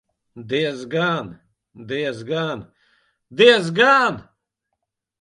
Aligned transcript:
Diezgan, 0.49 1.27
diezgan, 1.87 2.59
diezgan! 3.37 4.15